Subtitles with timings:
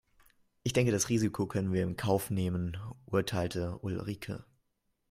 [0.63, 4.43] Ich denke das Risiko können wir in Kauf nehmen, urteilte Ulrike.